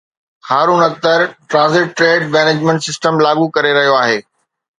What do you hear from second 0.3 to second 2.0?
Haroon Akhtar transit